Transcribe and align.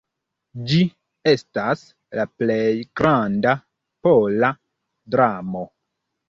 Ĝi 0.69 0.77
estas 1.31 1.83
la 2.19 2.25
plej 2.43 2.71
granda 3.01 3.53
pola 4.09 4.51
dramo. 5.17 5.63